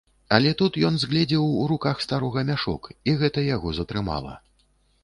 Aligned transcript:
Але 0.35 0.53
тут 0.61 0.79
ён 0.87 0.95
згледзеў 1.03 1.45
у 1.61 1.67
руках 1.73 2.01
у 2.01 2.07
старога 2.07 2.45
мяшок, 2.49 2.91
і 3.07 3.17
гэта 3.21 3.49
яго 3.55 3.77
затрымала. 3.83 4.33